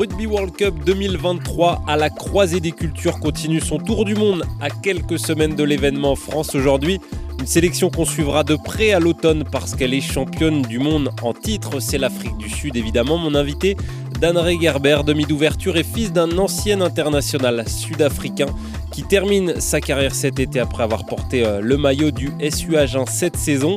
[0.00, 4.70] Rugby World Cup 2023 à la croisée des cultures continue son tour du monde à
[4.70, 7.02] quelques semaines de l'événement France aujourd'hui.
[7.38, 11.34] Une sélection qu'on suivra de près à l'automne parce qu'elle est championne du monde en
[11.34, 11.80] titre.
[11.80, 13.18] C'est l'Afrique du Sud évidemment.
[13.18, 13.76] Mon invité,
[14.18, 18.48] Danré Gerber, demi d'ouverture et fils d'un ancien international sud-africain
[18.92, 23.36] qui termine sa carrière cet été après avoir porté euh, le maillot du SUH1 cette
[23.36, 23.76] saison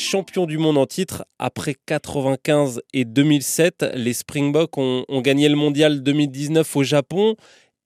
[0.00, 3.92] champion du monde en titre après 95 et 2007.
[3.94, 7.36] Les Springboks ont, gagné le mondial 2019 au Japon,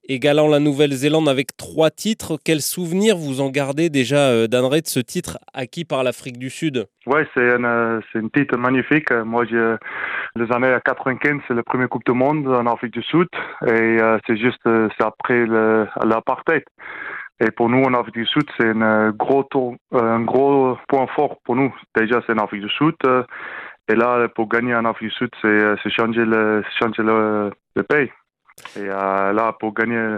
[0.07, 2.37] égalant la Nouvelle-Zélande avec trois titres.
[2.43, 6.49] Quel souvenir vous en gardez déjà, euh, d'André, de ce titre acquis par l'Afrique du
[6.49, 6.85] Sud?
[7.05, 8.01] Oui, c'est un, euh,
[8.33, 9.11] titre magnifique.
[9.11, 9.75] Moi, j'ai
[10.37, 13.27] les années 95, c'est le premier Coupe du Monde en Afrique du Sud
[13.67, 16.63] et euh, c'est juste c'est après l'apartheid.
[17.41, 21.37] Et pour nous, en Afrique du Sud, c'est un gros, tour, un gros point fort
[21.43, 21.73] pour nous.
[21.95, 22.95] Déjà, c'est en Afrique du Sud.
[23.05, 23.23] Euh,
[23.89, 27.51] et là, pour gagner en Afrique du Sud, c'est euh, changer, le, changer le,
[27.83, 28.09] pays.
[28.77, 30.17] Et euh, là, pour gagner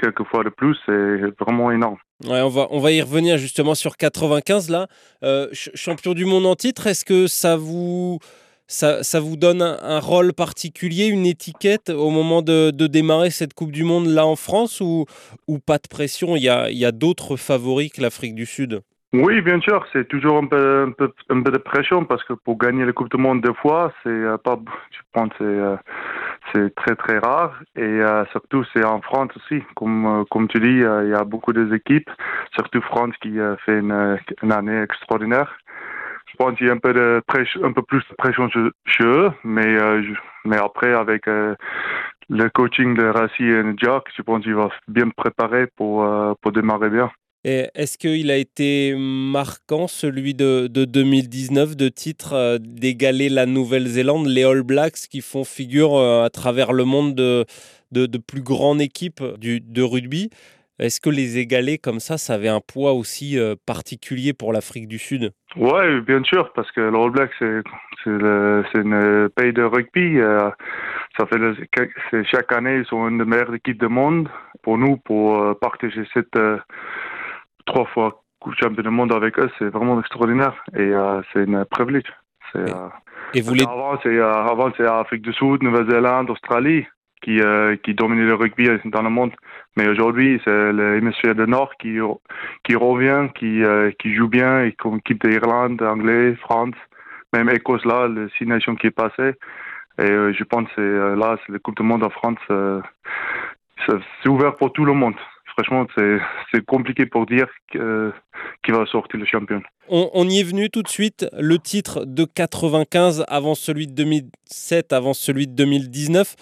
[0.00, 1.98] quelques fois de plus, c'est vraiment énorme.
[2.24, 4.86] Ouais, on va, on va y revenir justement sur 95 là.
[5.52, 8.20] champion du monde en titre, est-ce que ça vous
[8.72, 13.84] ça, vous donne un, rôle particulier, une étiquette au moment de, démarrer cette Coupe du
[13.84, 15.06] Monde là en France ou,
[15.66, 16.36] pas de pression?
[16.36, 18.80] Il y a, d'autres favoris que l'Afrique du Sud?
[19.14, 22.32] Oui, bien sûr, c'est toujours un peu, un peu, un peu de pression parce que
[22.32, 24.58] pour gagner la Coupe du Monde deux fois, c'est euh, pas,
[24.90, 25.76] je pense, c'est, euh,
[26.50, 30.78] c'est très très rare et euh, surtout c'est en France aussi, comme comme tu dis,
[30.78, 32.08] il y a beaucoup d'équipes,
[32.54, 35.58] surtout France qui fait une, année extraordinaire
[36.42, 37.22] pense qu'il y a un peu de
[37.62, 40.02] un peu plus de pression chez eux, mais euh,
[40.44, 41.54] mais après avec euh,
[42.28, 46.52] le coaching de Rassi et Jack, je pense qu'il va bien préparer pour euh, pour
[46.52, 47.10] démarrer bien.
[47.44, 54.44] Est-ce qu'il a été marquant, celui de, de 2019, de titre d'égaler la Nouvelle-Zélande, les
[54.44, 57.44] All Blacks qui font figure à travers le monde de,
[57.90, 60.30] de, plus grande équipe du, de rugby?
[60.82, 64.88] Est-ce que les égaler comme ça, ça avait un poids aussi euh, particulier pour l'Afrique
[64.88, 65.32] du Sud?
[65.56, 67.62] Oui, bien sûr, parce que le All Black, c'est
[68.08, 70.18] un pays de rugby.
[70.18, 70.50] Euh,
[71.16, 74.28] ça fait chaque année, ils sont une des meilleures équipes du monde.
[74.62, 76.38] Pour nous, pour euh, partager cette
[77.64, 80.90] trois fois Coupe champion du monde avec eux, c'est vraiment extraordinaire et
[81.32, 82.12] c'est un privilège.
[83.34, 83.62] Et, vous les...
[83.62, 86.84] Avant, c'est avant, Afrique du Sud, Nouvelle-Zélande, Australie
[87.22, 89.32] qui, euh, dominait le rugby dans le monde.
[89.76, 91.98] Mais aujourd'hui, c'est l'hémisphère du Nord qui,
[92.74, 96.74] revient, qui, euh, qui joue bien, et comme équipe d'Irlande, Anglais, France,
[97.32, 99.32] même Écosse là, les six nations qui est passé.
[99.98, 102.38] Et euh, je pense que euh, là, c'est la Coupe du Monde en France.
[103.86, 105.14] c'est ouvert pour tout le monde.
[105.56, 109.62] Franchement, c'est compliqué pour dire qui va sortir le champion.
[109.88, 111.26] On, on, y est venu tout de suite.
[111.38, 116.36] Le titre de 95 avant celui de 2007, avant celui de 2019.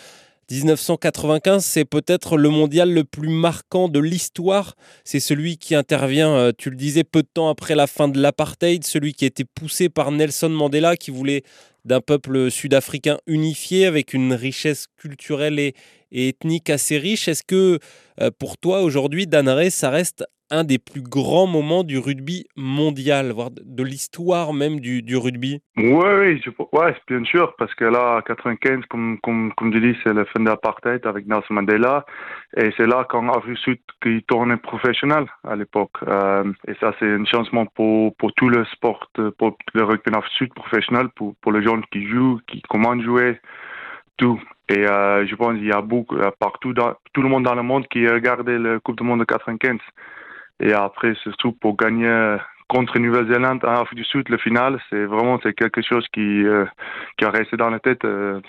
[0.51, 4.75] 1995, c'est peut-être le mondial le plus marquant de l'histoire.
[5.05, 8.21] C'est celui qui intervient, euh, tu le disais, peu de temps après la fin de
[8.21, 11.45] l'apartheid, celui qui a été poussé par Nelson Mandela, qui voulait
[11.85, 15.75] d'un peuple sud-africain unifié avec une richesse culturelle et,
[16.13, 17.29] ethnique assez riche.
[17.29, 17.79] Est-ce que
[18.21, 23.33] euh, pour toi aujourd'hui, Danare, ça reste un des plus grands moments du rugby mondial,
[23.33, 26.41] voire de l'histoire même du, rugby Oui,
[26.73, 30.41] ouais, bien sûr, parce que là, 95, comme, comme, comme tu dis, c'est la fin
[30.41, 32.05] de l'apartheid avec Nelson Mandela,
[32.57, 35.93] et c'est là qu'en Afrique Sud, qui tournait professionnel à l'époque.
[36.09, 40.19] Euh, et ça, c'est un changement pour, pour tout le sport, pour le rugby en
[40.19, 43.39] Afrique Sud professionnel, pour, pour les gens qui jouent, qui commandent jouer,
[44.17, 44.41] tout.
[44.69, 46.75] Et euh, je pense qu'il y a beaucoup, partout,
[47.13, 49.79] tout le monde dans le monde qui a regardé la Coupe du Monde de 95.
[50.61, 52.37] Et après, surtout pour gagner
[52.71, 56.65] contre Nouvelle-Zélande en Afrique du Sud, le final, c'est vraiment c'est quelque chose qui, euh,
[57.19, 58.41] qui a resté dans la tête euh,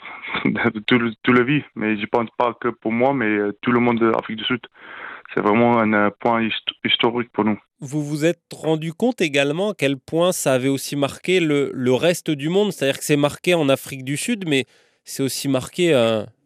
[0.88, 1.64] toute tout le vie.
[1.76, 4.46] Mais je pense pas que pour moi, mais euh, tout le monde de l'Afrique du
[4.46, 4.62] Sud.
[5.34, 6.46] C'est vraiment un point
[6.84, 7.58] historique pour nous.
[7.80, 11.94] Vous vous êtes rendu compte également à quel point ça avait aussi marqué le, le
[11.94, 14.66] reste du monde C'est-à-dire que c'est marqué en Afrique du Sud, mais
[15.06, 15.94] c'est aussi marqué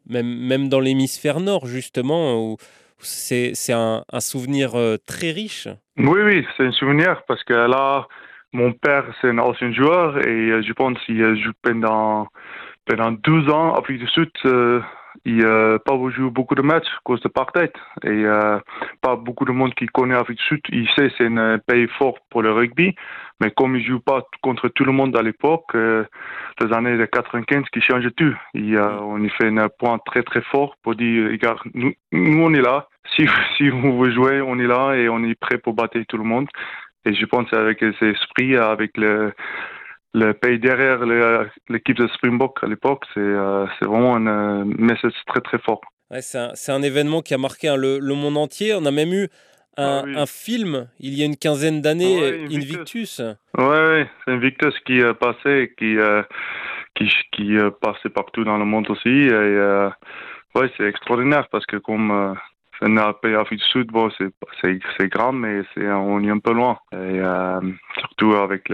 [0.08, 2.58] même, même dans l'hémisphère nord, justement, où,
[3.00, 5.68] c'est un, un, souvenir euh, très riche.
[5.98, 8.08] Oui, oui, c'est un souvenir parce que là,
[8.54, 12.28] mon père, c'est un ancien joueur et euh, je pense qu'il joue pendant,
[12.86, 14.30] pendant 12 ans Afrique du Sud.
[15.26, 17.72] Il n'a pas joué beaucoup de matchs à cause de l'apartheid.
[18.04, 18.60] Et euh,
[19.02, 20.62] pas beaucoup de monde qui connaît l'Afrique du Sud.
[20.70, 22.96] Il sait c'est un pays fort pour le rugby.
[23.42, 26.06] Mais comme il joue pas contre tout le monde à l'époque, euh,
[26.62, 28.36] les années de 95 qui changent tout.
[28.54, 32.44] Il, euh, on y fait un point très très fort pour dire, regarde, nous, nous
[32.44, 32.88] on est là.
[33.16, 33.28] Si,
[33.58, 36.24] si vous voulez jouer, on est là et on est prêt pour battre tout le
[36.24, 36.48] monde.
[37.04, 39.34] Et je pense avec cet esprit, avec le,
[40.16, 41.00] le pays derrière
[41.70, 45.82] l'équipe de Springbok à l'époque, c'est vraiment un message très très fort.
[46.22, 48.74] c'est un, événement qui a marqué hein, le, monde entier.
[48.74, 49.28] On a même eu
[49.78, 53.22] un, ah film il y a une quinzaine d'années, ah Invictus.
[53.58, 55.98] Oui, ouais, c'est Invictus qui est passé, qui,
[56.96, 59.10] qui, qui passait partout dans le monde aussi.
[59.10, 59.90] Et,
[60.56, 62.38] ouais, c'est extraordinaire parce que comme
[62.80, 64.10] c'est un pays d'Afrique du Sud, bon,
[64.62, 66.78] c'est grand, mais c'est on est un peu loin.
[66.94, 67.60] Et euh,
[68.00, 68.70] surtout avec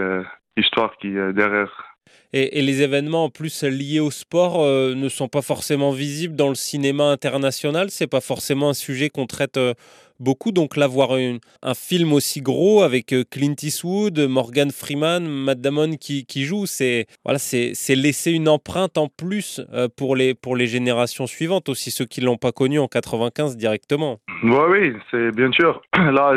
[0.56, 1.92] l'histoire qui est derrière.
[2.32, 6.34] Et, et, les événements en plus liés au sport euh, ne sont pas forcément visibles
[6.34, 7.90] dans le cinéma international?
[7.90, 9.74] C'est pas forcément un sujet qu'on traite euh,
[10.22, 10.52] beaucoup.
[10.52, 15.96] Donc là, voir un film aussi gros avec euh, Clint Eastwood, Morgan Freeman, Matt Damon
[15.98, 20.66] qui, joue, c'est voilà, c'est laisser une empreinte en plus euh, pour les, pour les
[20.66, 24.18] générations suivantes, aussi ceux qui ne l'ont pas connu en 95 directement.
[24.42, 25.82] Oui, oui, c'est bien sûr.
[25.96, 26.34] Là,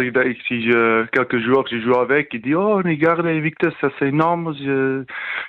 [0.47, 4.07] si je, quelques joueurs que j'ai joué avec, ils disent Oh, regarde, Victor, ça c'est
[4.07, 4.55] énorme,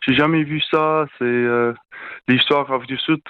[0.07, 1.25] j'ai jamais vu ça, c'est.
[1.25, 1.73] Euh,
[2.29, 3.21] l'histoire du Sud,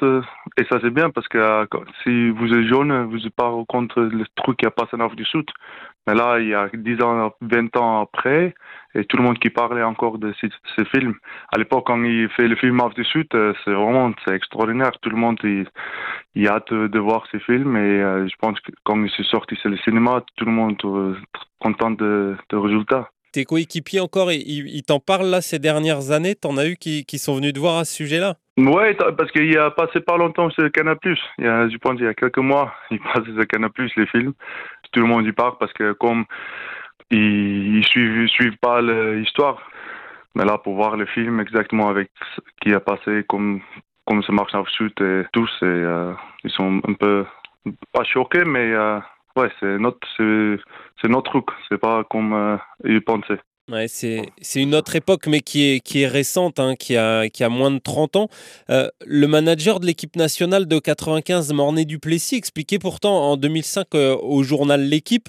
[0.57, 1.67] et ça c'est bien parce que
[2.03, 5.47] si vous êtes jeune, vous n'êtes pas contre le truc qui a passé du Sud.
[6.07, 8.55] Mais là, il y a 10 ans, 20 ans après,
[8.95, 11.15] et tout le monde qui parlait encore de ces, films.
[11.53, 14.93] À l'époque, quand il fait le film Afrique du Sud, euh, c'est vraiment extraordinaire.
[15.03, 15.67] Tout le monde il,
[16.37, 19.25] il a hâte de voir ces films, et euh, je pense que quand il s'est
[19.25, 21.17] sorti sur le cinéma, tout le monde est euh,
[21.59, 26.35] content de, de résultats tes coéquipiers encore, ils, t'en parlent là ces dernières années?
[26.35, 28.37] T'en as eu qui, sont venus te voir à ce sujet-là?
[28.57, 30.97] Oui, parce qu'il y a passé pas longtemps sur Canal+.
[31.05, 34.07] Il y a, je pense il y a quelques mois, il passe sur Canal+, les
[34.07, 34.33] films.
[34.93, 36.25] Tout le monde y parle parce que comme
[37.11, 39.61] ils, suivent, suivent pas l'histoire,
[40.35, 43.61] mais là pour voir le film exactement avec ce qui a passé, comme
[44.07, 46.13] comme ça marche en sud et tous, et, euh,
[46.45, 47.27] ils sont un peu
[47.93, 49.01] pas choqués, mais euh,
[49.37, 51.47] ouais, c'est notre, c'est, notre truc.
[51.69, 53.41] C'est pas comme euh, ils pensaient.
[53.69, 54.23] Ouais, c'est,
[54.55, 57.73] une autre époque, mais qui est, qui est récente, hein, qui, a, qui a moins
[57.73, 58.29] de 30 ans.
[58.71, 64.17] Euh, le manager de l'équipe nationale de 95, Morné Duplessis, expliquait pourtant en 2005 euh,
[64.23, 65.29] au journal L'équipe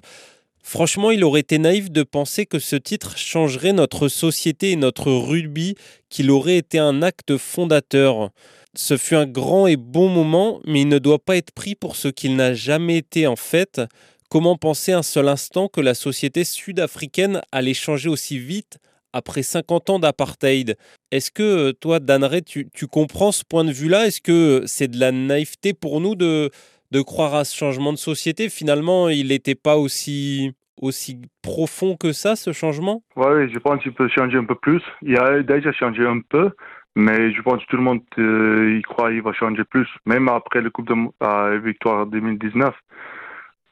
[0.64, 5.12] Franchement, il aurait été naïf de penser que ce titre changerait notre société et notre
[5.12, 5.76] rugby,
[6.10, 8.32] qu'il aurait été un acte fondateur.
[8.76, 11.96] Ce fut un grand et bon moment, mais il ne doit pas être pris pour
[11.96, 13.82] ce qu'il n'a jamais été en fait.
[14.30, 18.78] Comment penser un seul instant que la société sud-africaine allait changer aussi vite
[19.14, 20.76] après 50 ans d'apartheid?
[21.12, 24.08] Est-ce que euh, toi, Danré, tu, tu comprends ce point de vue-là?
[24.08, 26.52] Est-ce que c'est de la naïveté pour nous de,
[26.92, 32.12] de croire à ce changement de société Finalement, il n'était pas aussi, aussi profond que
[32.12, 33.04] ça, ce changement?
[33.16, 34.82] Oui, je pense qu'il peut changer un peu plus.
[35.02, 36.52] Il a déjà changé un peu,
[36.96, 39.88] mais je pense que tout le monde euh, y croit qu'il va changer plus.
[40.06, 42.74] Même après le Coupe de la victoire 2019,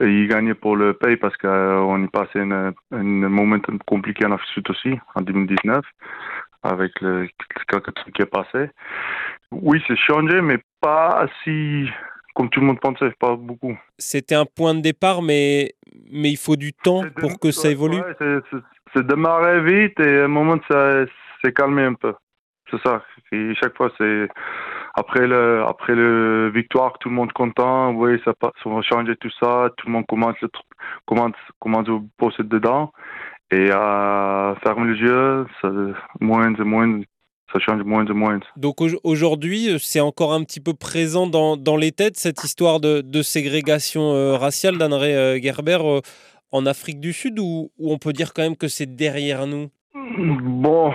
[0.01, 4.69] il gagnait pour le pays parce qu'on euh, y passait un, moment compliqué en Afrique
[4.69, 5.83] aussi, en 2019,
[6.63, 8.69] avec quelques trucs qui est passé.
[9.51, 11.87] Oui, c'est changé, mais pas si
[12.35, 13.75] comme tout le monde pensait, pas beaucoup.
[13.97, 15.73] C'était un point de départ, mais,
[16.11, 17.97] mais il faut du temps pour que ça évolue.
[17.97, 18.39] Ouais,
[18.93, 21.05] c'est démarré vite et à un moment, ça
[21.43, 22.13] s'est calmé un peu.
[22.69, 23.03] C'est ça.
[23.31, 24.27] Et chaque fois, c'est
[24.95, 27.91] après le après le victoire, tout le monde content.
[27.93, 29.69] Oui, ça, ça va changer tout ça.
[29.77, 30.49] Tout le monde commence le
[31.05, 32.91] commence commence à poser dedans
[33.51, 35.45] et à fermer les yeux.
[35.61, 35.69] Ça,
[36.19, 37.01] moins et moins.
[37.53, 38.39] Ça change moins et moins.
[38.57, 43.01] Donc aujourd'hui, c'est encore un petit peu présent dans, dans les têtes cette histoire de,
[43.01, 46.01] de ségrégation euh, raciale d'André euh, Gerber euh,
[46.51, 49.69] en Afrique du Sud ou, ou on peut dire quand même que c'est derrière nous?
[50.17, 50.91] Bon,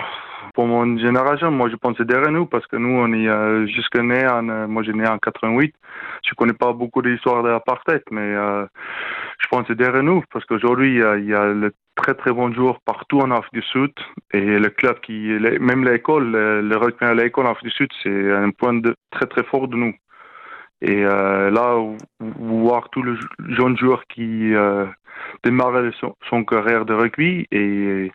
[0.53, 3.97] pour mon génération, moi je pense derrière nous parce que nous on est euh, jusque
[3.97, 5.73] né en, euh, moi j'ai né en 88.
[6.23, 8.65] Je connais pas beaucoup d'histoires d'apartheid, mais euh,
[9.39, 13.19] je pense derrière nous parce qu'aujourd'hui il y a, le très très bon jour partout
[13.19, 13.91] en Afrique du Sud
[14.33, 15.29] et le club qui,
[15.59, 18.95] même l'école, le, le rugby à l'école en Afrique du Sud, c'est un point de,
[19.11, 19.93] très très fort de nous.
[20.81, 21.77] Et euh, là,
[22.19, 23.13] voir tous les
[23.49, 24.85] jeunes joueurs qui euh,
[25.43, 28.11] démarrent son, son carrière de rugby et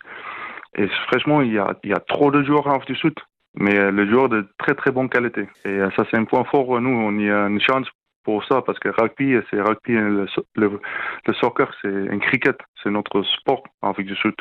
[0.76, 3.14] et franchement, il y a, trop de joueurs en du Sud,
[3.59, 5.49] mais euh, le joueur de très très bonne qualité.
[5.64, 6.80] Et euh, ça, c'est un point fort.
[6.80, 7.87] Nous, on y a une chance
[8.25, 13.23] pour ça parce que rugby, c'est rugby, le, le, soccer, c'est un cricket, c'est notre
[13.23, 14.35] sport en Afrique du Sud.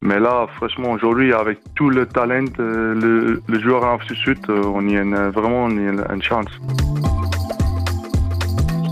[0.00, 4.50] Mais là, franchement, aujourd'hui, avec tout le talent, euh, le, joueur en Afrique du Sud,
[4.50, 6.50] on y a vraiment une chance.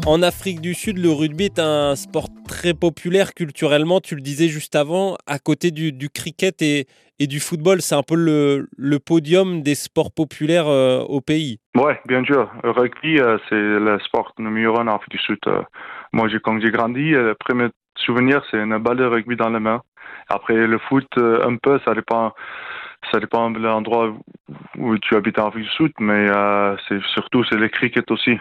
[0.07, 4.47] En Afrique du Sud, le rugby est un sport très populaire culturellement, tu le disais
[4.47, 6.87] juste avant, à côté du, cricket et,
[7.19, 7.81] du football.
[7.81, 11.59] C'est un peu le, podium des sports populaires euh, au pays.
[11.75, 12.49] Oui, bien sûr.
[12.63, 15.39] Le rugby, euh, c'est le sport numéro un en Afrique du Sud.
[15.49, 15.63] Euh,
[16.13, 19.83] moi, quand j'ai grandi, le premier souvenir, c'est une balle de rugby dans la main.
[20.29, 22.33] Après, le foot, un peu, ça dépend
[23.13, 24.15] ça dépend de l'endroit
[24.79, 28.39] où tu habites en Afrique du Sud, mais euh, c'est surtout c'est le cricket aussi.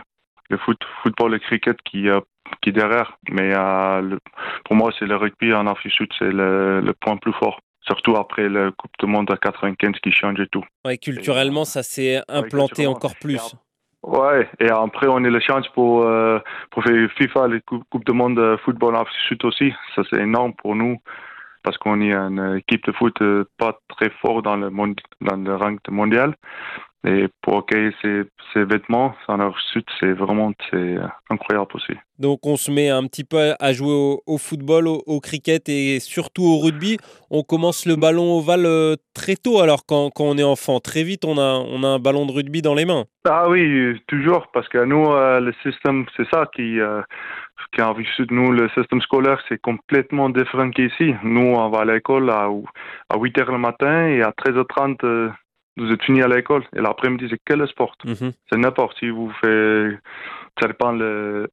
[0.49, 2.19] Le foot, football et le cricket qui, euh,
[2.61, 3.17] qui est derrière.
[3.29, 4.17] Mais euh,
[4.63, 7.59] pour moi, c'est le rugby en Afrique du Sud, c'est le, le point plus fort
[7.85, 10.63] surtout après la Coupe du Monde à 95 qui change et tout.
[10.83, 13.55] Ouais, culturellement, ça s'est implanté encore plus.
[14.03, 18.05] Ouais, et après, on a la chance pour, euh, pour faire FIFA, la coupe, coupe,
[18.05, 19.73] du Monde de football en Afrique du Sud aussi.
[19.95, 20.97] Ça, c'est énorme pour nous
[21.63, 25.35] parce qu'on est une équipe de foot euh, pas très fort dans le, monde, dans
[25.35, 26.35] le rang mondial.
[27.05, 30.95] Et pour accueillir ces, ces vêtements en Afrique Sud, c'est vraiment c'est
[31.29, 31.93] incroyable aussi.
[32.17, 36.43] Donc on se met un petit peu à jouer au, football, au, cricket et surtout
[36.43, 36.97] au rugby.
[37.29, 40.79] On commence le ballon ovale euh, très tôt alors quand, quand on est enfant.
[40.79, 43.05] Très vite on a, on a un ballon de rugby dans les mains.
[43.29, 46.79] Ah oui, toujours, parce que nous, euh, le système, c'est ça qui...
[46.79, 47.01] Euh,
[47.73, 51.13] qui en Sud, nous, le système scolaire, c'est complètement différent qu'ici.
[51.23, 52.47] Nous, on va à l'école à,
[53.09, 55.31] à 8 h le matin et à 13h30,
[55.77, 58.31] vous êtes fini à l'école et l'après-midi, c'est quel sport mhm.
[58.49, 59.99] C'est n'importe si vous faites,
[60.59, 61.49] ça dépend, le,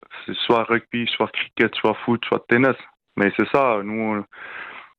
[0.46, 2.76] soit rugby, soit cricket, soit foot, soit tennis.
[3.16, 4.24] Mais c'est ça, nous,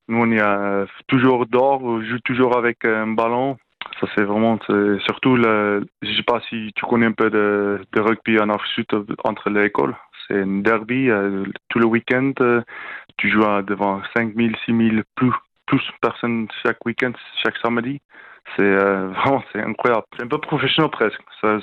[0.07, 3.57] nous on est toujours dehors, on joue toujours avec un ballon.
[3.99, 4.59] Ça, c'est vraiment,
[5.05, 8.91] surtout, le, je sais pas si tu connais un peu de, de rugby en Afrique
[9.23, 9.95] entre l'école.
[10.27, 12.61] C'est un derby, euh, tout le week-end, euh,
[13.17, 15.31] tu joues devant 5000, 6000, plus,
[15.65, 17.11] plus personnes chaque week-end,
[17.43, 17.99] chaque samedi
[18.55, 20.03] c'est euh, vraiment c'est incroyable.
[20.17, 21.19] C'est un peu professionnel presque.
[21.41, 21.57] Ça,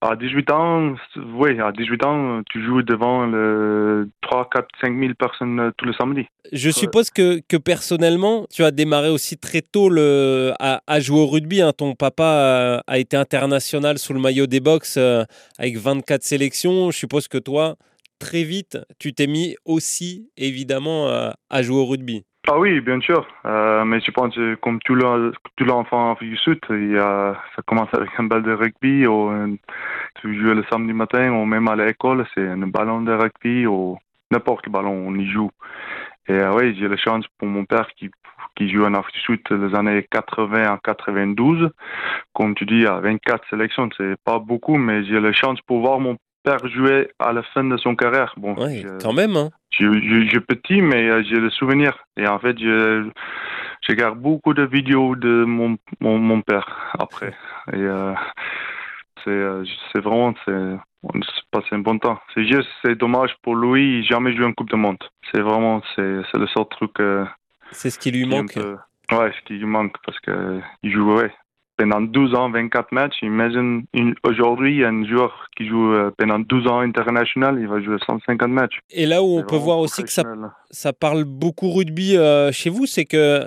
[0.00, 0.94] à 18 ans,
[1.34, 5.86] oui, à 18 ans, tu joues devant le 3, 4, 5 000 personnes euh, tous
[5.86, 6.26] les samedis.
[6.52, 11.20] Je suppose que, que personnellement, tu as démarré aussi très tôt le, à, à jouer
[11.20, 11.62] au rugby.
[11.62, 11.72] Hein.
[11.76, 15.24] Ton papa a, a, été international sous le maillot des box euh,
[15.58, 16.90] avec 24 sélections.
[16.90, 17.76] Je suppose que toi,
[18.18, 21.08] très vite, tu t'es mis aussi évidemment
[21.50, 22.24] à jouer au rugby.
[22.48, 23.26] Ah oui, bien sûr.
[23.46, 27.88] Euh, mais je pense que comme tout l'enfant en Afrique du Sud, il ça commence
[27.94, 29.30] avec un balle de rugby, ou
[30.20, 33.96] tu joues le samedi matin, ou même à l'école, c'est un ballon de rugby, ou
[34.32, 35.50] n'importe quel ballon, on y joue.
[36.28, 38.10] Et euh, oui, j'ai la chance pour mon père qui,
[38.56, 41.70] qui joue en Afrique du Sud les années 80 en 92.
[42.32, 46.00] Comme tu dis, à 24 sélections, c'est pas beaucoup, mais j'ai la chance pour voir
[46.00, 48.34] mon père jouer à la fin de son carrière.
[48.36, 49.36] Bon, oui, quand même.
[49.36, 49.50] Hein.
[49.70, 51.96] Je, suis petit, mais euh, j'ai le souvenir.
[52.16, 53.08] Et en fait, je,
[53.88, 57.34] je garde beaucoup de vidéos de mon, mon, mon père après.
[57.72, 58.12] Et euh,
[59.24, 62.20] c'est, euh, c'est vraiment, c'est, on s'est passé un bon temps.
[62.34, 64.98] C'est juste, c'est dommage pour lui, il jamais joué en Coupe du Monde.
[65.32, 66.92] C'est vraiment, c'est, le seul truc.
[67.70, 68.56] c'est ce qui lui manque.
[68.56, 71.32] ouais, ce qui lui manque parce que il jouait
[71.82, 73.22] pendant 12 ans, 24 matchs.
[73.22, 73.84] Imagine
[74.22, 78.78] aujourd'hui un joueur qui joue euh, pendant 12 ans international, il va jouer 150 matchs.
[78.90, 80.22] Et là où on peut voir aussi que ça,
[80.70, 83.46] ça parle beaucoup rugby euh, chez vous, c'est que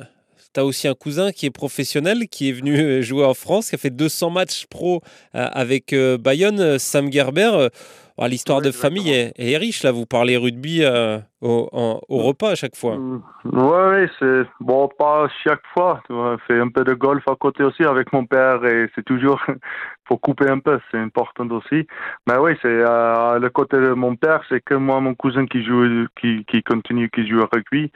[0.55, 3.69] tu as aussi un cousin qui est professionnel, qui est venu euh, jouer en France,
[3.69, 5.01] qui a fait 200 matchs pro
[5.33, 7.69] avec Bayonne, Sam Gerber.
[8.17, 9.91] Oh, l'histoire de famille est, riche, là.
[9.91, 11.67] Vous parlez rugby euh, au,
[12.07, 12.95] au, repas à chaque fois.
[12.95, 13.21] Mm.
[13.43, 16.01] Oui, c'est bon, pas chaque fois.
[16.09, 19.43] On fait un peu de golf à côté aussi avec mon père et c'est toujours
[20.05, 21.85] pour couper un peu, c'est important aussi.
[22.25, 25.61] Mais oui, c'est euh, le côté de mon père, c'est que moi, mon cousin qui
[25.65, 27.91] joue, qui, qui continue, qui joue au rugby.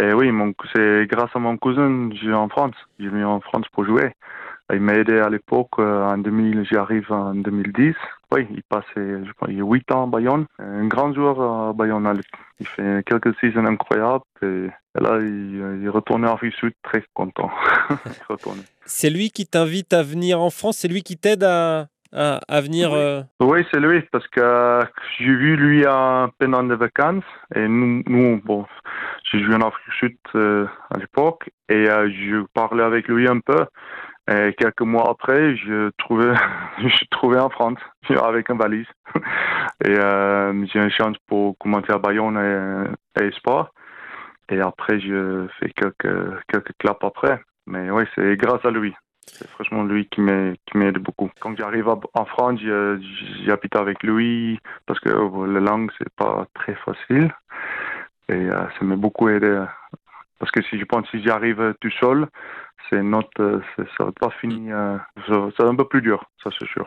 [0.00, 0.30] Et oui,
[0.74, 2.74] c'est grâce à mon cousin, j'ai en France.
[3.00, 4.12] J'ai venu en France pour jouer.
[4.72, 7.94] Il m'a aidé à l'époque, euh, en 2000, j'arrive en 2010.
[8.30, 10.44] Oui, il passait, je crois, il a 8 ans à Bayonne.
[10.58, 12.20] Un grand joueur à Bayonne.
[12.60, 14.24] Il fait quelques saisons incroyables.
[14.42, 17.50] Et là, il, il retourne en Afrique Sud très content.
[18.84, 22.92] c'est lui qui t'invite à venir en France C'est lui qui t'aide à, à, venir
[22.92, 24.80] euh, Oui, c'est lui, parce que
[25.18, 25.84] j'ai vu lui
[26.38, 27.24] pendant les vacances.
[27.54, 28.66] Et nous, nous bon,
[29.30, 31.50] j'ai joué en Afrique Sud euh, à l'époque.
[31.68, 33.66] Et je parlais avec lui un peu.
[34.30, 36.34] Et quelques mois après, je trouvais,
[36.78, 37.78] je trouvais en France
[38.22, 38.86] avec une valise.
[39.84, 43.72] Et euh, j'ai une chance pour commencer à Bayonne et, et Sport.
[44.50, 47.40] Et après, je fais quelques, quelques claps après.
[47.66, 48.94] Mais oui, c'est grâce à lui.
[49.32, 51.30] C'est franchement lui qui m'aide beaucoup.
[51.40, 52.60] Quand j'arrive en France,
[53.44, 57.32] j'habite avec lui parce que la langue, c'est pas très facile.
[58.28, 59.64] Et euh, ça m'a beaucoup aidé.
[60.38, 62.28] Parce que si je pense si j'arrive tout seul,
[62.88, 63.60] c'est notre, euh,
[63.96, 66.86] ça va pas fini, euh, ça va un peu plus dur, ça c'est sûr.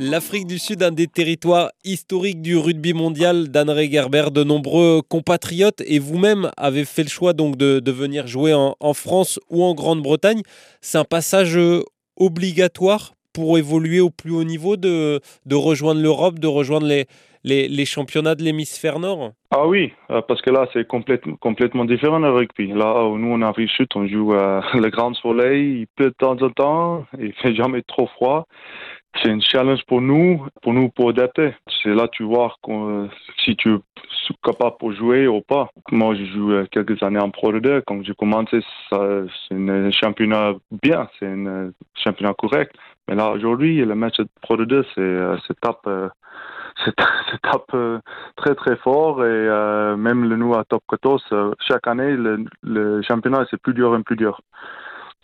[0.00, 5.82] L'Afrique du Sud, un des territoires historiques du rugby mondial, d'André Gerber, de nombreux compatriotes
[5.86, 9.72] et vous-même avez fait le choix donc de, venir jouer en, en, France ou en
[9.72, 10.42] Grande-Bretagne.
[10.80, 11.84] C'est un passage euh,
[12.16, 15.20] obligatoire pour évoluer au plus haut niveau, de,
[15.52, 17.06] rejoindre l'Europe, de rejoindre les,
[17.44, 19.30] les, championnats de l'hémisphère nord?
[19.52, 22.68] Ah oui, parce que là, c'est complètement, complètement différent le rugby.
[22.68, 24.32] Là, nous, on a Afrique Sud, on joue
[24.74, 28.46] le grand soleil, il pleut de temps en temps, il fait jamais trop froid
[29.22, 31.54] c'est un challenge pour nous, pour nous pour adapter.
[31.82, 32.54] C'est là tu vois
[33.44, 33.78] si tu es
[34.42, 35.68] capable pour jouer ou pas.
[35.92, 37.82] Moi, j'ai joué quelques années en Pro 2.
[37.86, 42.74] Quand j'ai commencé, c'est un championnat bien, c'est un championnat correct.
[43.08, 45.88] Mais là, aujourd'hui, le match de Pro 2, c'est tape,
[46.84, 46.94] c'est
[47.42, 47.98] tape euh,
[48.36, 52.44] très très fort et euh, même le nous à Top 14, euh, chaque année, le,
[52.62, 54.40] le championnat, c'est plus dur et plus dur.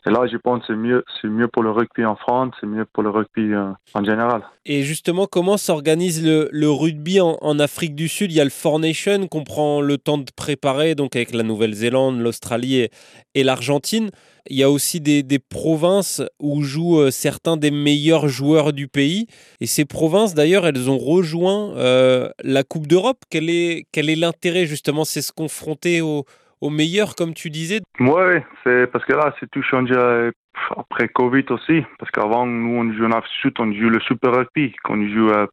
[0.06, 2.66] Et là, je pense que c'est mieux, c'est mieux pour le rugby en France, c'est
[2.66, 4.42] mieux pour le rugby euh, en général.
[4.64, 8.32] Et justement, comment s'organise le, rugby en, Afrique du Sud?
[8.32, 11.42] Il y a le Four Nations qu'on prend le temps de préparer, donc avec la
[11.42, 12.88] Nouvelle-Zélande, l'Australie
[13.34, 14.10] et, l'Argentine.
[14.48, 18.88] Il y a aussi des, des, provinces où jouent euh, certains des meilleurs joueurs du
[18.88, 19.26] pays.
[19.60, 23.18] Et ces provinces, d'ailleurs, elles ont rejoint euh, la Coupe d'Europe.
[23.28, 26.24] Quel est, quel est l'intérêt, justement C'est se confronter aux
[26.60, 30.30] au meilleur, comme tu disais Oui, c'est parce que là, c'est tout changé euh,
[30.76, 31.84] après Covid aussi.
[31.98, 34.74] Parce qu'avant, nous, on jouait en Sud, on jouait le Super Rugby.
[34.82, 35.46] Quand on joue euh,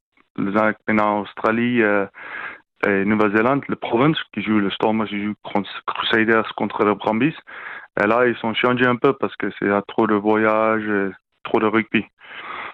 [0.89, 2.05] en Australie euh,
[2.85, 5.33] et Nouvelle-Zélande, le province qui joue le Storm, qui joue
[5.87, 7.35] Crusaders contre le Brambis.
[8.01, 10.87] Et là, ils sont changés un peu parce que c'est trop de voyages,
[11.43, 12.05] trop de rugby.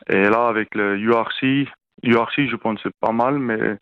[0.10, 1.70] Et là, avec le URC,
[2.03, 3.77] Je pense c'est pas mal, mais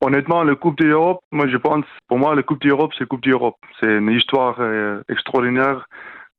[0.00, 3.56] honnêtement, la Coupe d'Europe, moi je pense, pour moi, la Coupe d'Europe, c'est Coupe d'Europe.
[3.80, 5.88] C'est une histoire euh, extraordinaire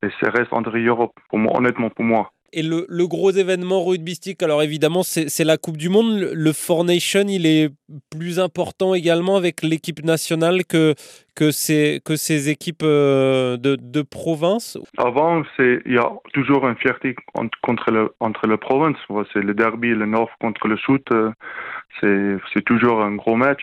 [0.04, 2.32] et ça reste entre Europe, pour moi, honnêtement, pour moi.
[2.54, 6.20] Et le, gros événement rugbystique, alors évidemment, c'est la Coupe du Monde.
[6.20, 7.70] Le, le Four Nation, il est
[8.10, 10.96] plus important également avec l'équipe nationale que,
[11.36, 14.78] que, ces, que ces équipes euh, de, de province?
[14.98, 17.16] Avant, il y a toujours une fierté
[17.62, 18.98] contre le, entre les provinces.
[19.34, 21.02] C'est le derby, le Nord contre le Sud.
[21.12, 21.32] Euh,
[22.02, 23.62] c'est toujours un gros match.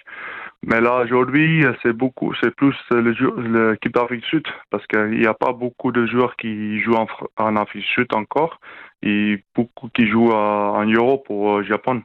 [0.64, 5.34] Mais là, aujourd'hui, c'est beaucoup, c'est plus l'équipe d'Afrique du Sud, parce qu'il n'y a
[5.34, 8.60] pas beaucoup de joueurs qui jouent en, en Afrique du Sud encore,
[9.02, 12.02] et beaucoup qui jouent en Europe ou au Japon.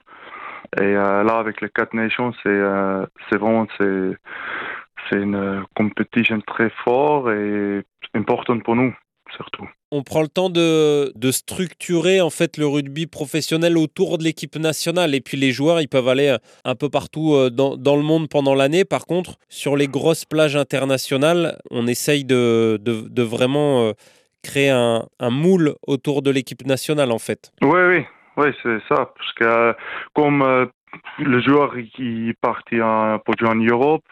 [0.76, 7.30] Et euh, là, avec les quatre nations, c'est euh, vraiment c'est une compétition très forte
[7.30, 7.82] et
[8.16, 8.94] importante pour nous
[9.36, 9.68] surtout.
[9.92, 14.56] On prend le temps de, de, structurer en fait le rugby professionnel autour de l'équipe
[14.58, 16.36] nationale et puis les joueurs ils peuvent aller
[16.66, 18.86] un peu partout euh, dans, dans le monde pendant l'année.
[18.86, 23.94] Par contre, sur les grosses plages internationales, on essaye de, de, de vraiment
[24.44, 27.52] créer un, un, moule autour de l'équipe nationale en fait.
[27.62, 28.06] Oui, oui,
[28.38, 29.12] oui, c'est ça.
[29.16, 29.76] Parce que
[30.14, 30.66] comme euh,
[31.20, 32.78] le joueur qui partit
[33.26, 34.04] pour jouer en Europe,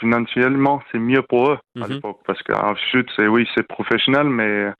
[0.00, 1.94] financièrement, c'est mieux pour eux à mhm.
[1.94, 2.20] l'époque.
[2.26, 4.70] Parce qu'en Sud, c'est oui, c'est professionnel, mais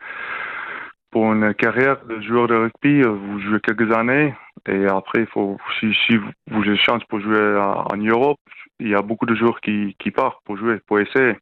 [1.10, 4.34] pour une carrière de joueur de rugby, vous jouez quelques années
[4.68, 8.38] et après, il faut, si, si vous avez chance pour jouer en, Europe,
[8.78, 11.36] il y a beaucoup de joueurs qui, qui partent pour jouer, pour essayer.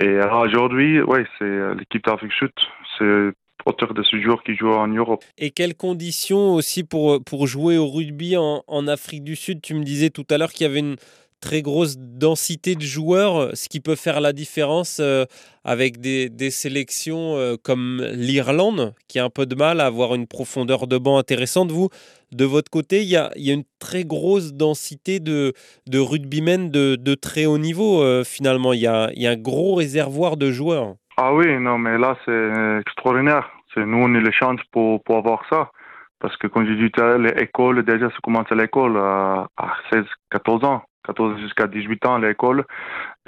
[0.00, 2.50] Et aujourd'hui, ouais, c'est l'équipe d'Afrique Sud,
[2.98, 3.30] c'est
[3.66, 5.24] auteur de ce joueur qui joue en Europe.
[5.38, 9.60] Et quelles conditions aussi pour, pour jouer au rugby en, en Afrique du Sud?
[9.62, 10.96] Tu me disais tout à l'heure qu'il y avait une
[11.40, 15.26] très grosse densité de joueurs, ce qui peut faire la différence euh,
[15.62, 20.14] avec des, des sélections euh, comme l'Irlande, qui a un peu de mal à avoir
[20.14, 21.70] une profondeur de banc intéressante.
[21.70, 21.90] Vous,
[22.32, 25.52] de votre côté, il y a, y a une très grosse densité de,
[25.86, 28.72] de rugbymen de, de très haut niveau, euh, finalement.
[28.72, 30.94] Il y, a, il y a un gros réservoir de joueurs.
[31.16, 33.48] Ah oui, non, mais là, c'est extraordinaire.
[33.72, 35.70] C'est nous, on a les chances pour, pour avoir ça.
[36.18, 39.46] Parce que quand j'ai dit l'école, déjà, ça commence à l'école à,
[39.92, 40.82] 16, 14 ans.
[41.06, 42.64] 14 jusqu'à 18 ans à l'école.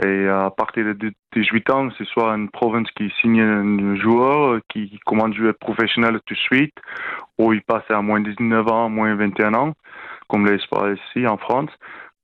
[0.02, 4.98] Et à partir de 18 ans, c'est soit une province qui signe un joueur qui
[5.04, 6.74] commence à jouer professionnel tout de suite,
[7.38, 9.72] ou il passe à moins 19 ans, moins 21 ans,
[10.28, 11.70] comme l'espoir ici en France.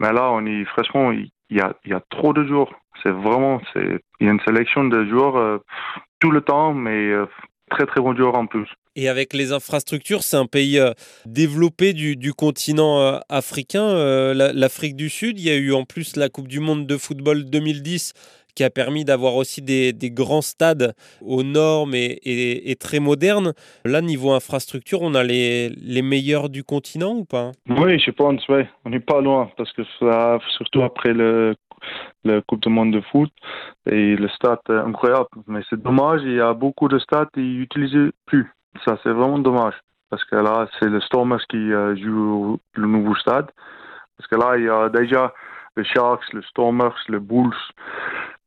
[0.01, 1.13] Mais là, on est franchement,
[1.53, 2.71] il y a, trop de joueurs.
[3.03, 5.59] C'est vraiment, il y a une sélection de joueurs euh,
[6.21, 7.27] tout le temps, mais euh,
[7.71, 8.69] très très bons joueurs en plus.
[8.95, 10.93] Et avec les infrastructures, c'est un pays euh,
[11.25, 15.39] développé du continent africain, l'Afrique du Sud.
[15.39, 18.13] Il y a eu en plus la Coupe du Monde de football 2010
[18.55, 23.53] qui a permis d'avoir aussi des, grands stades aux normes et, très modernes.
[23.85, 27.53] Là, niveau infrastructure, on a les, les meilleurs du continent ou pas?
[27.69, 28.63] Oui, je pense, oui.
[28.85, 31.55] On n'est pas loin parce que ça, surtout après le
[32.25, 33.31] la Coupe du Monde de foot
[33.91, 35.29] et le stade incroyable.
[35.47, 38.53] Mais c'est dommage, il y a beaucoup de stades qui n'utilisent plus.
[38.85, 39.75] Ça, c'est vraiment dommage.
[40.11, 43.51] Parce que là, c'est le Stormers qui euh, joue le nouveau stade.
[44.17, 45.33] Parce que là, il y a déjà
[45.77, 47.57] les Sharks, les Stormers, les Bulls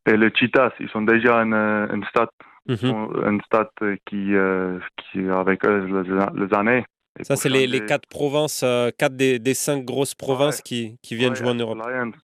[0.05, 0.73] et les Cheetahs.
[0.79, 2.29] Ils sont déjà un, un stade,
[2.67, 3.27] mm -hmm.
[3.31, 6.85] un stade qui, euh, qui avec eux les, les années.
[7.21, 11.15] Ça, c'est les, les, quatre provinces, euh, quatre des, des, cinq grosses provinces qui, qui,
[11.15, 11.77] viennent jouer en Europe.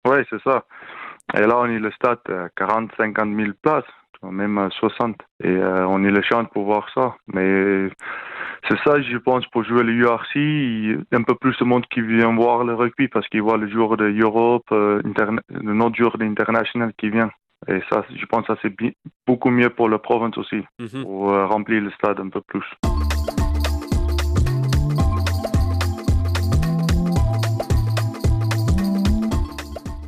[0.06, 0.65] Oui, c'est ça.
[1.34, 3.86] Et là, on est le stade à 40, 50 000 places,
[4.22, 5.15] même 60.
[5.44, 7.15] Et euh, on est le champ pour voir ça.
[7.34, 7.88] Mais
[8.67, 11.63] c'est ça, je pense, pour jouer le URC, il y a un peu plus de
[11.63, 15.02] monde qui vient voir le rugby parce qu'ils voient le jour de Europe, euh,
[15.50, 17.32] le autre jour d'international qui vient.
[17.67, 18.74] Et ça, je pense que c'est
[19.28, 21.04] beaucoup mieux pour la province aussi, mhm.
[21.04, 22.65] pour euh, remplir le stade un peu plus.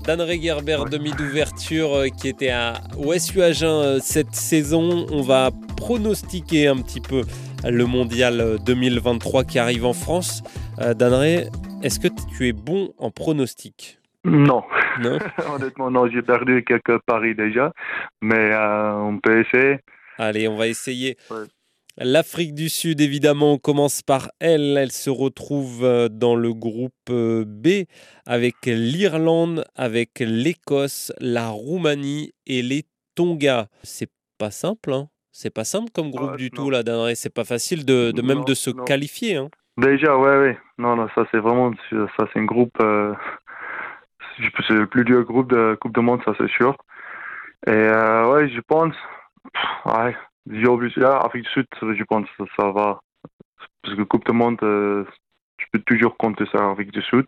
[0.03, 5.05] Dan Gerber, demi d'ouverture euh, qui était à OSU Agen euh, cette saison.
[5.11, 7.21] On va pronostiquer un petit peu
[7.63, 10.41] le mondial 2023 qui arrive en France.
[10.95, 11.45] Danré,
[11.83, 13.99] est-ce que tu es bon en pronostic?
[14.25, 14.63] Non.
[15.53, 17.71] Honnêtement, non, j'ai perdu quelques paris déjà,
[18.21, 19.79] mais euh, on peut essayer.
[20.17, 21.17] Allez, on va essayer.
[21.97, 24.77] L'Afrique du Sud, évidemment, on commence par elle.
[24.77, 27.86] Elle se retrouve euh, dans le groupe euh, B
[28.25, 32.84] avec l'Irlande, avec l'Écosse, la Roumanie et les
[33.15, 33.67] Tonga.
[33.84, 36.82] C'est pas simple, hein C'est pas simple comme groupe du tout, là,
[37.13, 39.36] C'est pas facile de, même de se qualifier.
[39.36, 40.58] Hein Déjà, ouais, ouais.
[40.79, 42.77] Non, non, ça c'est vraiment, ça c'est un groupe
[44.38, 46.76] c'est le plus dur groupe de Coupe du Monde, ça c'est sûr.
[47.67, 48.93] Et euh, ouais, je pense,
[49.86, 50.15] ouais,
[51.06, 53.02] Afrique du Sud, je pense que ça va.
[53.82, 55.06] Parce que Coupe du Monde, euh,
[55.58, 57.28] tu peux toujours compter ça Afrique du Sud.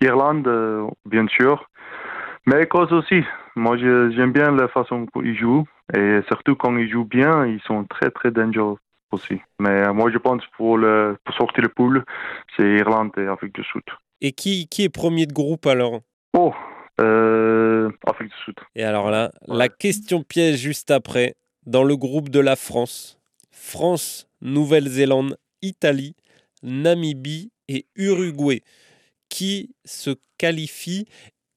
[0.00, 1.66] Irlande, euh, bien sûr.
[2.46, 3.22] Mais Écosse aussi.
[3.56, 5.66] Moi, j'aime bien la façon qu'ils jouent.
[5.94, 8.78] Et surtout quand ils jouent bien, ils sont très, très dangereux
[9.12, 9.40] aussi.
[9.58, 12.04] Mais moi, je pense pour, le, pour sortir le poule,
[12.56, 13.82] c'est Irlande et Afrique du Sud.
[14.20, 16.00] Et qui, qui est premier de groupe alors?
[16.32, 16.54] Oh,
[17.00, 18.54] euh, Afrique du Sud.
[18.74, 21.34] Et alors là, la question piège juste après.
[21.66, 23.18] Dans le groupe de la France,
[23.50, 26.16] France, Nouvelle-Zélande, Italie,
[26.62, 28.62] Namibie et Uruguay.
[29.28, 31.06] Qui se qualifie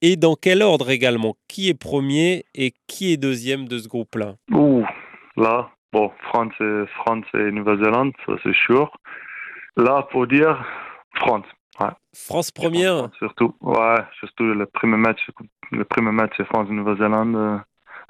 [0.02, 1.36] et dans quel ordre également?
[1.48, 4.36] Qui est premier et qui est deuxième de ce groupe-là?
[4.52, 4.84] Ouh,
[5.38, 8.92] là, bon, France et, France et Nouvelle-Zélande, ça c'est sûr.
[9.78, 10.64] Là, pour dire
[11.16, 11.46] France.
[12.14, 13.10] France première.
[13.18, 15.20] Surtout, ouais, surtout le premier match,
[15.72, 17.58] le premier match c'est France Nouvelle-Zélande euh,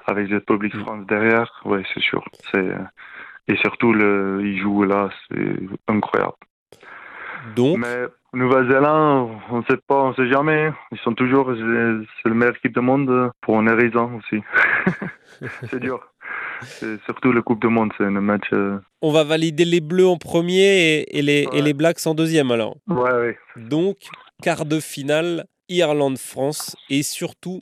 [0.06, 0.82] avec le public mm.
[0.82, 1.62] France derrière.
[1.65, 2.23] Ouais, c'est sûr.
[2.52, 2.78] C'est euh,
[3.47, 6.34] et surtout le, ils jouent là, c'est incroyable.
[7.56, 7.78] Donc.
[7.78, 10.71] Mais Nouvelle-Zélande, on ne sait pas, on ne sait jamais.
[10.91, 14.41] Ils sont toujours, c'est le meilleur équipe du monde pour une raison aussi.
[15.69, 15.99] c'est dur.
[16.61, 18.45] C'est surtout le Coupe du Monde, c'est un match.
[18.53, 22.51] Euh, On va valider les Bleus en premier et, les, et les Blacks en deuxième
[22.51, 22.77] alors.
[22.87, 23.37] Ouais, ouais.
[23.55, 23.97] Donc,
[24.41, 27.61] quart de finale, Irlande-France et surtout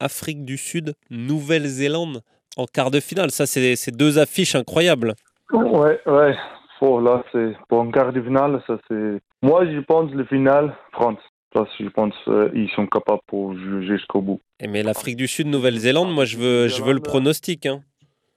[0.00, 2.22] Afrique du Sud, Nouvelle-Zélande
[2.56, 3.30] en quart de finale.
[3.30, 5.14] Ça, c'est deux affiches incroyables.
[5.52, 6.34] Ouais, ouais.
[6.80, 9.18] Oh, là, c'est pour un quart de finale, ça c'est.
[9.40, 11.18] Moi, je pense le final, France.
[11.54, 14.40] Parce je pense euh, ils sont capables pour juger jusqu'au bout.
[14.58, 17.64] Et mais l'Afrique du Sud, Nouvelle-Zélande, moi, je veux, je veux le pronostic.
[17.64, 17.82] Hein.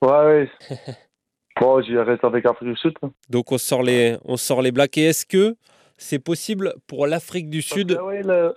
[0.01, 0.49] Ouais,
[1.59, 2.93] bon, j'y reste avec Afrique du Sud.
[3.29, 4.97] Donc on sort les, on sort les Blacks.
[4.97, 5.55] Et est-ce que
[5.97, 8.53] c'est possible pour l'Afrique du Sud Oui, le...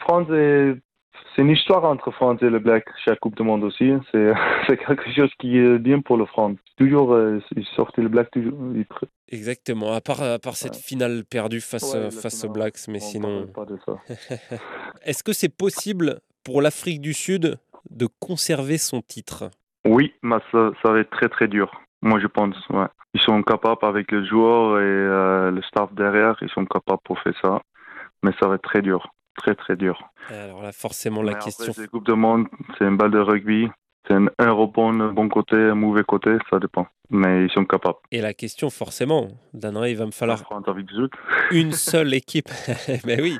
[0.00, 3.84] France C'est une histoire entre France et le Black chaque Coupe du Monde aussi.
[3.84, 4.02] Hein.
[4.68, 6.56] C'est quelque chose qui est bien pour le France.
[6.76, 8.58] Toujours, euh, ils sortent le Black toujours.
[9.28, 13.48] Exactement, à part, à part cette finale perdue face, face aux Blacks, mais sinon.
[15.04, 17.58] Est-ce que c'est possible pour l'Afrique du Sud
[17.90, 19.50] de conserver son titre?
[19.84, 21.70] Oui, mais ça, ça, va être très très dur.
[22.02, 22.56] Moi, je pense.
[22.70, 22.86] Ouais.
[23.14, 27.18] Ils sont capables avec les joueurs et euh, le staff derrière, ils sont capables pour
[27.20, 27.60] faire ça.
[28.22, 30.02] Mais ça va être très dur, très très dur.
[30.30, 31.72] Alors là, forcément, la question.
[31.72, 32.46] C'est Coupe du Monde,
[32.78, 33.68] c'est une balle de rugby.
[34.06, 36.86] C'est un, un rebond, bon côté, un mauvais côté, ça dépend.
[37.10, 37.98] Mais ils sont capables.
[38.10, 40.42] Et la question, forcément, Danré, il va me falloir
[41.50, 42.50] une seule équipe.
[43.06, 43.38] Mais oui,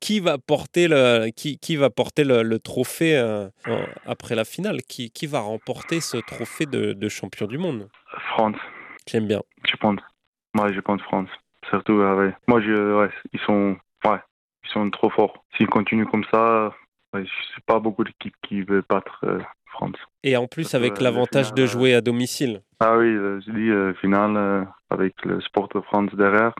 [0.00, 3.48] qui, va porter le, qui, qui va porter le, trophée euh,
[4.06, 4.82] après la finale?
[4.82, 7.88] Qui, qui va remporter ce trophée de, champion du monde?
[8.34, 8.56] France.
[9.08, 9.42] J'aime bien.
[9.68, 10.00] Je pense.
[10.54, 11.28] Moi, je pense France.
[11.68, 14.20] Surtout, euh, moi, je, ils sont, ouais,
[14.64, 15.44] ils sont trop forts.
[15.56, 16.74] S'ils continuent comme ça,
[17.14, 19.96] je ne sais pas beaucoup d'équipes qui veulent battre euh, France.
[20.22, 22.62] Et en plus, avec l'avantage de jouer à domicile.
[22.80, 26.52] Ah oui, je dis finale avec le Sport de France derrière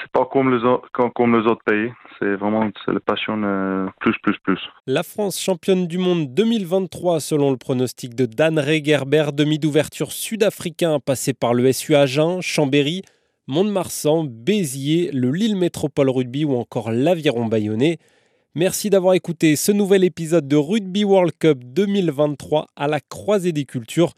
[0.00, 1.90] c'est pas comme les, autres, pays.
[2.18, 4.58] C'est vraiment le passion euh, plus, plus, plus.
[4.86, 10.98] La France championne du monde 2023 selon le pronostic de Dan Gerber, demi d'ouverture sud-africain
[11.00, 13.02] passé par le SU Agen, Chambéry,
[13.46, 17.98] Mont-de-Marsan, Béziers, le Lille Métropole Rugby ou encore l'Aviron Bayonnais.
[18.54, 23.64] Merci d'avoir écouté ce nouvel épisode de Rugby World Cup 2023 à la croisée des
[23.64, 24.14] cultures.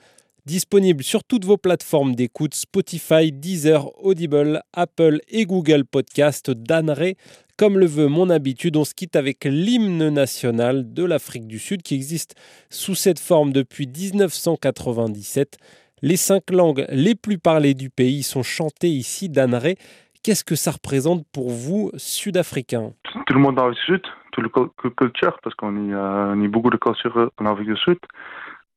[0.47, 6.51] Disponible sur toutes vos plateformes d'écoute Spotify, Deezer, Audible, Apple et Google Podcast.
[6.51, 7.17] Danneray,
[7.59, 11.83] comme le veut mon habitude, on se quitte avec l'hymne national de l'Afrique du Sud
[11.83, 12.35] qui existe
[12.71, 15.59] sous cette forme depuis 1997.
[16.01, 19.77] Les cinq langues les plus parlées du pays sont chantées ici, Danneray.
[20.23, 22.93] Qu'est-ce que ça représente pour vous, Sud-Africains?
[23.27, 26.79] Tout le monde dans le Sud, toute la culture, parce qu'on y, a, beaucoup de
[26.79, 27.99] culture en Afrique du Sud.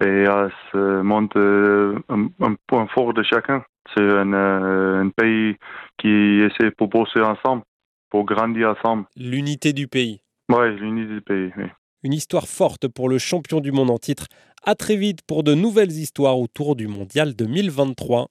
[0.05, 3.63] Et ça montre euh, un, point fort de chacun.
[3.93, 5.55] C'est un, euh, un, pays
[5.97, 7.63] qui essaie pour bosser ensemble,
[8.09, 9.05] pour grandir ensemble.
[9.15, 10.21] L'unité du pays.
[10.49, 11.65] Oui, l'unité du pays, oui.
[12.03, 14.25] Une histoire forte pour le champion du monde en titre.
[14.65, 18.27] À très vite pour de nouvelles histoires autour du mondial 2023.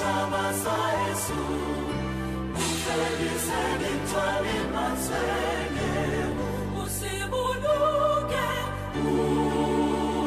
[0.00, 1.92] bersama saya Yesus
[2.56, 6.00] Mufelize bintwali mazenge
[6.80, 8.48] Usibuluke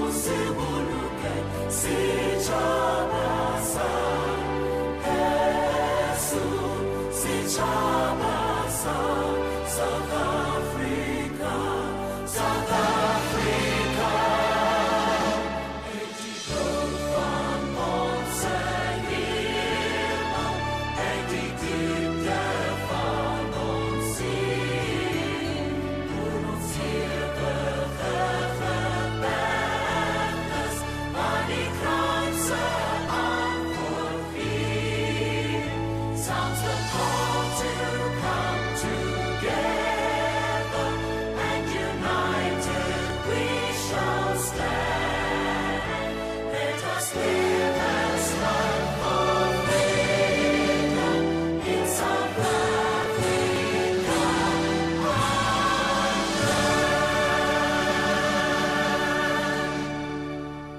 [0.06, 1.34] Usibuluke
[1.74, 3.90] Sijabasa
[5.10, 6.38] Yesus
[7.18, 7.93] Sijabasa